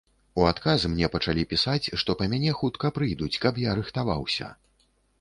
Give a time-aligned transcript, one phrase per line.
[0.39, 4.55] У адказ мне пачалі пісаць, што па мяне хутка прыйдуць, каб я рыхтаваўся.